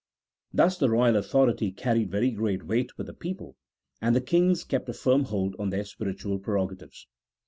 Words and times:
Thus 0.51 0.79
the 0.79 0.89
royal 0.89 1.15
authority 1.15 1.71
carried 1.71 2.09
very 2.09 2.31
great 2.31 2.65
weight 2.65 2.97
with 2.97 3.05
the 3.05 3.13
people, 3.13 3.55
and 4.01 4.15
the 4.15 4.19
kings 4.19 4.63
kept 4.63 4.89
a 4.89 4.93
firm 4.93 5.25
hold 5.25 5.55
on 5.59 5.69
their 5.69 5.85
spiritual 5.85 6.39
prerogatives. 6.39 7.05